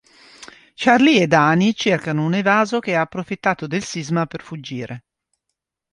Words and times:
Charlie 0.73 1.21
e 1.21 1.27
Dani 1.27 1.75
cercano 1.75 2.25
un 2.25 2.33
evaso 2.33 2.79
che 2.79 2.95
ha 2.95 3.01
approfittato 3.01 3.67
del 3.67 3.83
sisma 3.83 4.25
per 4.25 4.41
fuggire. 4.41 5.03